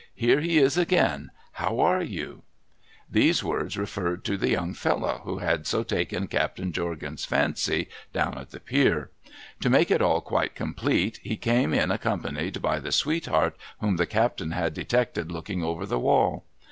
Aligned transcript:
Here 0.15 0.41
he 0.41 0.57
is 0.57 0.79
again! 0.79 1.29
How 1.51 1.79
are 1.79 2.01
you?' 2.01 2.41
These 3.17 3.43
words 3.43 3.77
referred 3.77 4.25
to 4.25 4.35
the 4.35 4.49
young 4.49 4.73
fellow 4.73 5.21
who 5.25 5.37
had 5.37 5.67
so 5.67 5.83
taken 5.83 6.25
Captain 6.25 6.71
Jorgan's 6.71 7.23
fancy 7.23 7.87
down 8.11 8.35
at 8.39 8.49
the 8.49 8.59
pier. 8.59 9.11
To 9.59 9.69
make 9.69 9.91
it 9.91 10.01
all 10.01 10.21
quite 10.21 10.55
complete 10.55 11.19
he 11.21 11.37
came 11.37 11.71
in 11.71 11.91
accompanied 11.91 12.63
by 12.63 12.79
the 12.79 12.91
sweetheart 12.91 13.55
whom 13.79 13.97
the 13.97 14.07
captain 14.07 14.53
had 14.53 14.73
detected 14.73 15.31
looking 15.31 15.61
over 15.63 15.85
the 15.85 15.99
wall. 15.99 16.45